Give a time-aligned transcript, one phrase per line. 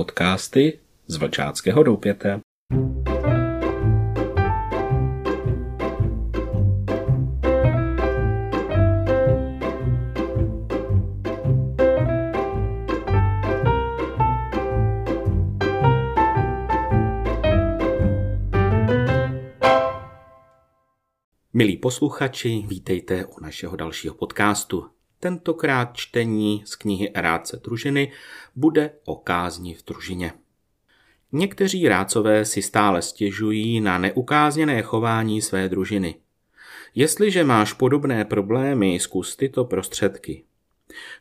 [0.00, 2.40] podcasty z Vlčáckého doupěte.
[21.52, 24.99] Milí posluchači, vítejte u našeho dalšího podcastu.
[25.20, 28.12] Tentokrát čtení z knihy Rádce družiny
[28.56, 30.32] bude o kázni v družině.
[31.32, 36.14] Někteří rádcové si stále stěžují na neukázněné chování své družiny.
[36.94, 40.44] Jestliže máš podobné problémy, zkus tyto prostředky.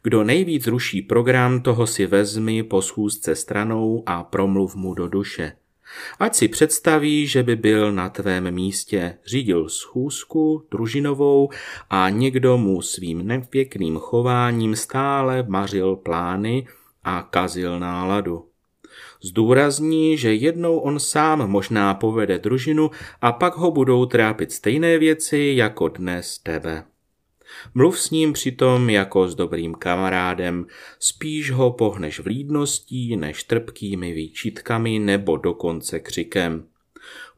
[0.04, 5.52] Kdo nejvíc ruší program, toho si vezmi po schůzce stranou a promluv mu do duše–
[6.20, 11.50] Ať si představí, že by byl na tvém místě, řídil schůzku družinovou
[11.90, 16.68] a někdo mu svým nepěkným chováním stále mařil plány
[17.04, 18.46] a kazil náladu.
[19.22, 25.54] Zdůrazní, že jednou on sám možná povede družinu a pak ho budou trápit stejné věci
[25.56, 26.84] jako dnes tebe.
[27.74, 30.66] Mluv s ním přitom jako s dobrým kamarádem,
[31.00, 36.64] spíš ho pohneš vlídností než trpkými výčitkami nebo dokonce křikem.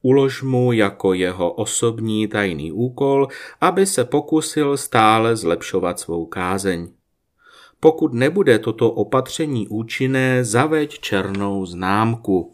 [0.02, 3.28] Ulož mu jako jeho osobní tajný úkol,
[3.62, 6.88] aby se pokusil stále zlepšovat svou kázeň.
[7.80, 12.54] Pokud nebude toto opatření účinné, zaveď černou známku.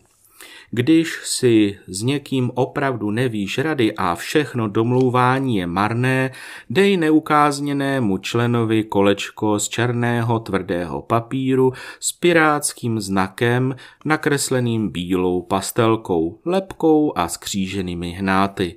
[0.72, 6.32] Když si s někým opravdu nevíš rady a všechno domlouvání je marné,
[6.70, 17.18] dej neukázněnému členovi kolečko z černého tvrdého papíru s pirátským znakem nakresleným bílou pastelkou, lepkou
[17.18, 18.76] a skříženými hnáty.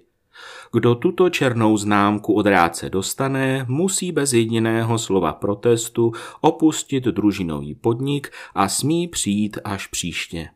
[0.72, 8.32] Kdo tuto černou známku od rádce dostane, musí bez jediného slova protestu opustit družinový podnik
[8.54, 10.48] a smí přijít až příště.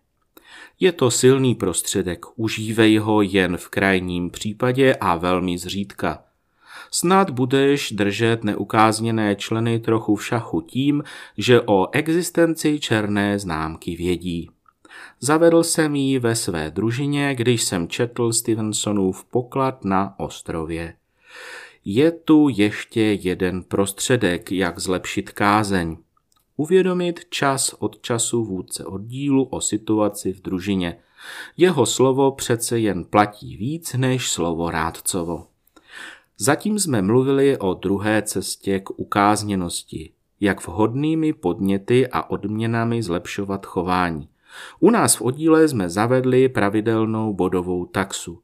[0.80, 6.24] Je to silný prostředek, užívej ho jen v krajním případě a velmi zřídka.
[6.90, 11.04] Snad budeš držet neukázněné členy trochu v šachu tím,
[11.38, 14.50] že o existenci černé známky vědí.
[15.20, 20.94] Zavedl jsem ji ve své družině, když jsem četl Stevensonův poklad na ostrově.
[21.84, 25.96] Je tu ještě jeden prostředek, jak zlepšit kázeň
[26.56, 30.98] uvědomit čas od času vůdce oddílu o situaci v družině.
[31.56, 35.46] Jeho slovo přece jen platí víc než slovo rádcovo.
[36.38, 44.28] Zatím jsme mluvili o druhé cestě k ukázněnosti, jak vhodnými podněty a odměnami zlepšovat chování.
[44.80, 48.40] U nás v oddíle jsme zavedli pravidelnou bodovou taxu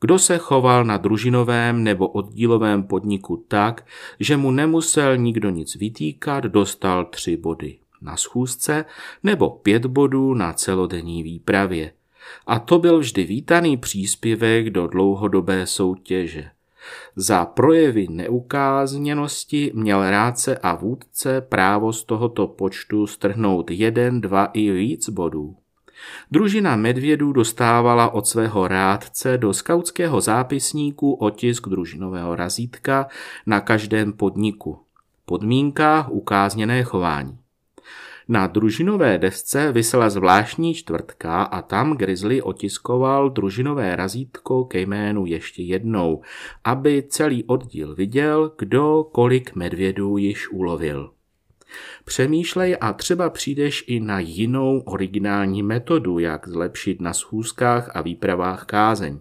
[0.00, 3.86] kdo se choval na družinovém nebo oddílovém podniku tak,
[4.20, 8.84] že mu nemusel nikdo nic vytýkat, dostal tři body na schůzce
[9.22, 11.92] nebo pět bodů na celodenní výpravě.
[12.46, 16.50] A to byl vždy vítaný příspěvek do dlouhodobé soutěže.
[17.16, 24.70] Za projevy neukázněnosti měl rádce a vůdce právo z tohoto počtu strhnout jeden, dva i
[24.70, 25.56] víc bodů.
[26.30, 33.06] Družina medvědů dostávala od svého rádce do skautského zápisníku otisk družinového razítka
[33.46, 34.78] na každém podniku.
[35.24, 37.38] Podmínka ukázněné chování.
[38.28, 45.62] Na družinové desce vysela zvláštní čtvrtka a tam Grizzly otiskoval družinové razítko ke jménu ještě
[45.62, 46.22] jednou,
[46.64, 51.15] aby celý oddíl viděl, kdo kolik medvědů již ulovil.
[52.04, 58.64] Přemýšlej a třeba přijdeš i na jinou originální metodu, jak zlepšit na schůzkách a výpravách
[58.64, 59.18] kázeň.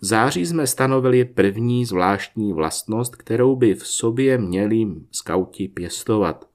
[0.00, 6.48] V září jsme stanovili první zvláštní vlastnost, kterou by v sobě měli skauti pěstovat,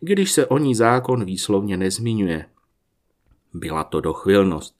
[0.00, 2.46] když se o ní zákon výslovně nezmiňuje.
[3.54, 4.76] Byla to dochvilnost.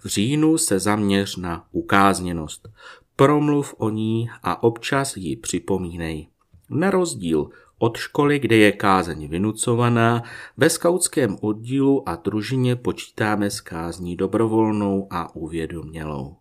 [0.00, 2.68] V říjnu se zaměř na ukázněnost.
[3.16, 6.28] Promluv o ní a občas ji připomínej.
[6.70, 10.22] Na rozdíl od školy, kde je kázeň vynucovaná,
[10.56, 16.36] ve skautském oddílu a družině počítáme s kázní dobrovolnou a uvědomělou.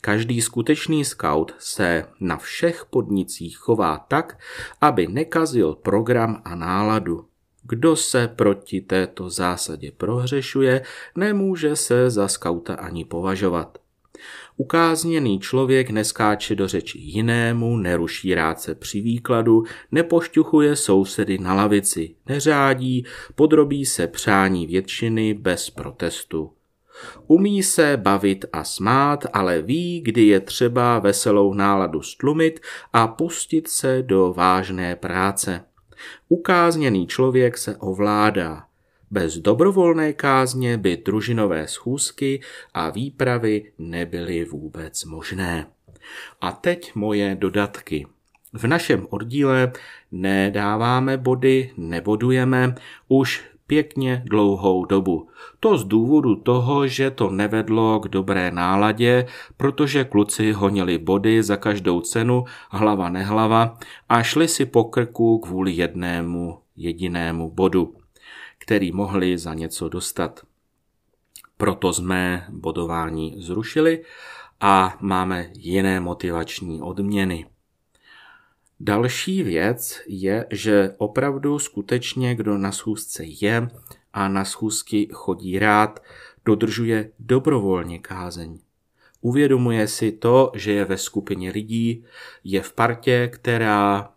[0.00, 4.38] Každý skutečný skaut se na všech podnicích chová tak,
[4.80, 7.26] aby nekazil program a náladu.
[7.62, 10.82] Kdo se proti této zásadě prohřešuje,
[11.16, 13.78] nemůže se za skauta ani považovat.
[14.56, 23.04] Ukázněný člověk neskáče do řeči jinému, neruší rádce při výkladu, nepošťuchuje sousedy na lavici, neřádí,
[23.34, 26.52] podrobí se přání většiny bez protestu.
[27.26, 32.60] Umí se bavit a smát, ale ví, kdy je třeba veselou náladu stlumit
[32.92, 35.64] a pustit se do vážné práce.
[36.28, 38.64] Ukázněný člověk se ovládá.
[39.12, 42.40] Bez dobrovolné kázně by družinové schůzky
[42.74, 45.66] a výpravy nebyly vůbec možné.
[46.40, 48.06] A teď moje dodatky.
[48.52, 49.72] V našem oddíle
[50.12, 52.74] nedáváme body, nebodujeme
[53.08, 55.28] už pěkně dlouhou dobu.
[55.60, 59.26] To z důvodu toho, že to nevedlo k dobré náladě,
[59.56, 63.78] protože kluci honili body za každou cenu, hlava nehlava,
[64.08, 67.94] a šli si po krku kvůli jednému jedinému bodu,
[68.62, 70.40] který mohli za něco dostat.
[71.56, 74.04] Proto jsme bodování zrušili
[74.60, 77.46] a máme jiné motivační odměny.
[78.80, 83.68] Další věc je, že opravdu skutečně, kdo na schůzce je
[84.12, 86.02] a na schůzky chodí rád,
[86.44, 88.58] dodržuje dobrovolně kázeň.
[89.20, 92.04] Uvědomuje si to, že je ve skupině lidí,
[92.44, 94.12] je v partě, která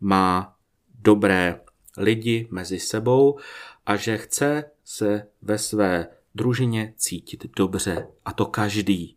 [0.00, 0.56] má
[1.02, 1.60] dobré
[1.96, 3.38] lidi mezi sebou
[3.86, 8.06] a že chce se ve své družině cítit dobře.
[8.24, 9.16] A to každý.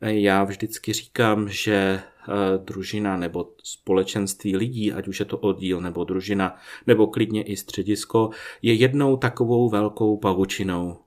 [0.00, 6.04] Já vždycky říkám, že eh, družina nebo společenství lidí, ať už je to oddíl nebo
[6.04, 6.56] družina,
[6.86, 8.30] nebo klidně i středisko,
[8.62, 10.98] je jednou takovou velkou pavučinou.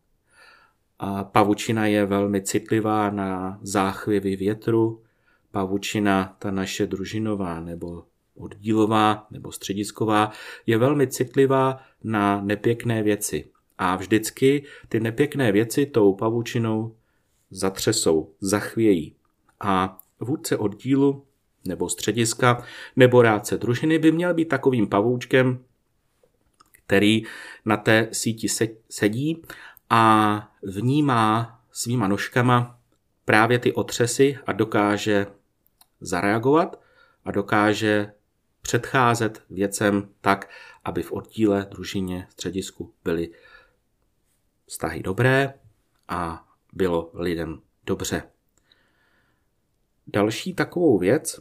[1.00, 5.02] A pavučina je velmi citlivá na záchvěvy větru.
[5.52, 8.04] Pavučina, ta naše družinová nebo
[8.36, 10.32] oddílová nebo středisková,
[10.66, 13.50] je velmi citlivá na nepěkné věci.
[13.78, 16.96] A vždycky ty nepěkné věci tou pavučinou
[17.52, 19.16] zatřesou, zachvějí.
[19.60, 21.26] A vůdce oddílu
[21.68, 22.64] nebo střediska
[22.96, 25.64] nebo rádce družiny by měl být takovým pavoučkem,
[26.72, 27.24] který
[27.66, 28.48] na té síti
[28.90, 29.42] sedí
[29.90, 32.80] a vnímá svýma nožkama
[33.26, 35.28] právě ty otřesy a dokáže
[36.02, 36.82] zareagovat
[37.26, 38.12] a dokáže
[38.72, 40.50] předcházet věcem tak,
[40.84, 43.30] aby v oddíle, družině, středisku byly
[44.66, 45.54] vztahy dobré
[46.08, 48.24] a bylo lidem dobře.
[50.08, 51.40] Další takovou věc,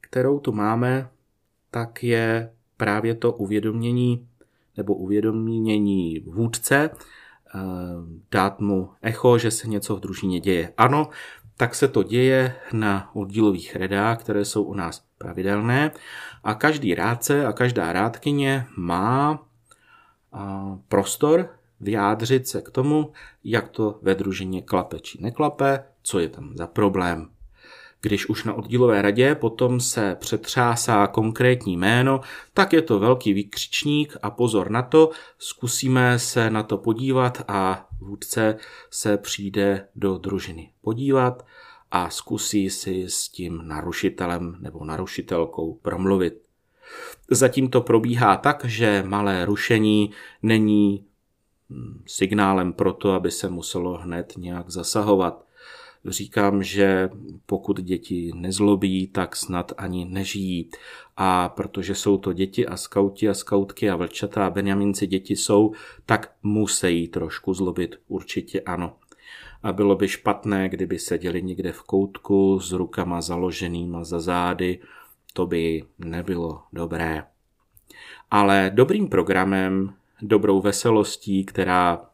[0.00, 1.10] kterou tu máme,
[1.70, 4.28] tak je právě to uvědomění
[4.76, 7.58] nebo uvědomění vůdce, eh,
[8.30, 10.72] dát mu echo, že se něco v družině děje.
[10.76, 11.08] Ano,
[11.56, 15.90] tak se to děje na oddílových redách, které jsou u nás pravidelné
[16.44, 19.46] a každý rádce a každá rádkyně má
[20.88, 21.48] prostor
[21.80, 23.12] vyjádřit se k tomu,
[23.44, 27.28] jak to ve družině klape či neklape, co je tam za problém.
[28.00, 32.20] Když už na oddílové radě potom se přetřásá konkrétní jméno,
[32.54, 37.86] tak je to velký výkřičník a pozor na to, zkusíme se na to podívat a
[38.00, 38.56] vůdce
[38.90, 41.46] se přijde do družiny podívat
[41.92, 46.42] a zkusí si s tím narušitelem nebo narušitelkou promluvit.
[47.30, 50.10] Zatím to probíhá tak, že malé rušení
[50.42, 51.04] není
[52.06, 55.44] signálem pro to, aby se muselo hned nějak zasahovat.
[56.04, 57.10] Říkám, že
[57.46, 60.70] pokud děti nezlobí, tak snad ani nežijí.
[61.16, 65.72] A protože jsou to děti a skauti a skautky a vlčata a benjaminci děti jsou,
[66.06, 68.96] tak musí trošku zlobit, určitě ano.
[69.62, 74.78] A bylo by špatné, kdyby seděli někde v koutku s rukama založenýma za zády,
[75.32, 77.24] to by nebylo dobré.
[78.30, 82.06] Ale dobrým programem dobrou veselostí, která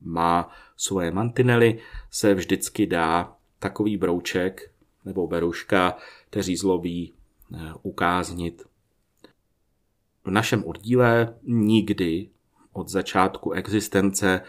[0.00, 1.78] má svoje mantinely,
[2.10, 4.70] se vždycky dá takový brouček
[5.04, 5.96] nebo beruška,
[6.30, 7.12] kteří zlobí,
[7.54, 8.62] eh, ukáznit.
[10.24, 12.28] V našem oddíle nikdy
[12.72, 14.40] od začátku existence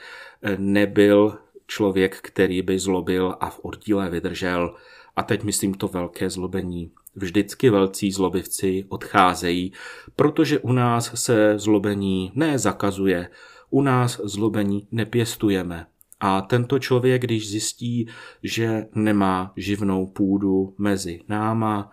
[0.41, 1.37] eh, nebyl
[1.69, 4.75] člověk, který by zlobil a v oddíle vydržel.
[5.15, 9.73] A teď myslím to velké zlobení vždycky velcí zlobivci odcházejí,
[10.15, 13.29] protože u nás se zlobení nezakazuje,
[13.69, 15.85] u nás zlobení nepěstujeme.
[16.19, 18.07] A tento člověk, když zjistí,
[18.43, 21.91] že nemá živnou půdu mezi náma,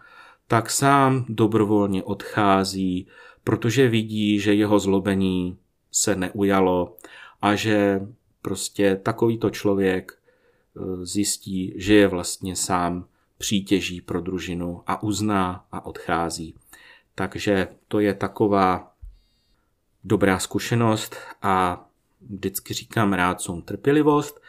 [0.48, 3.06] tak sám dobrovolně odchází,
[3.44, 5.58] protože vidí, že jeho zlobení
[5.92, 6.96] se neujalo
[7.42, 8.00] a že
[8.46, 15.86] prostě takovýto člověk eh, zjistí, že je vlastně sám přítěží pro družinu a uzná a
[15.86, 16.54] odchází.
[17.14, 18.94] Takže to je taková
[20.04, 21.86] dobrá zkušenost a
[22.20, 24.40] vždycky říkám rádcům trpělivost.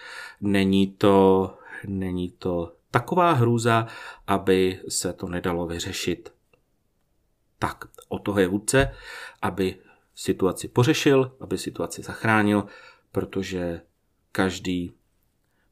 [0.41, 1.53] Není to,
[1.87, 3.87] není to taková hrůza,
[4.27, 6.33] aby se to nedalo vyřešit.
[7.59, 8.93] Tak, o toho je vůdce,
[9.41, 9.75] aby
[10.15, 12.65] situaci pořešil, aby situaci zachránil,
[13.11, 13.81] protože
[14.37, 14.93] každý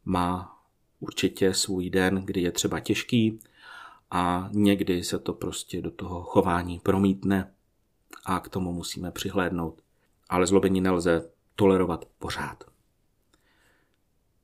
[0.05, 0.59] má
[0.99, 3.39] určitě svůj den, kdy je třeba těžký
[4.11, 7.53] a někdy se to prostě do toho chování promítne
[8.25, 9.81] a k tomu musíme přihlédnout.
[10.29, 12.63] ale zlobení nelze tolerovat pořád.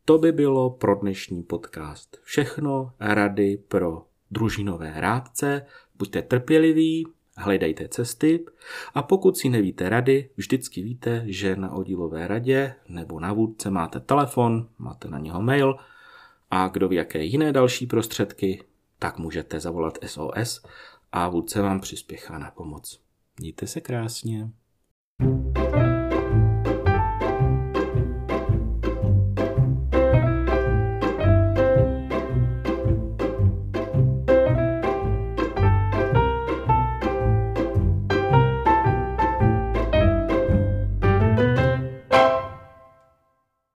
[0.05, 2.17] To by bylo pro dnešní podcast.
[2.23, 5.65] Všechno rady pro družinové rádce.
[5.95, 7.07] Buďte trpěliví,
[7.41, 8.45] hledejte cesty
[8.93, 13.99] a pokud si nevíte rady, vždycky víte, že na oddílové radě nebo na vůdce máte
[13.99, 15.75] telefon, máte na něho mail
[16.51, 18.63] a kdo ví, jaké jiné další prostředky,
[18.99, 20.65] tak můžete zavolat SOS
[21.11, 23.01] a vůdce vám přispěchá na pomoc.
[23.39, 24.49] Mějte se krásně.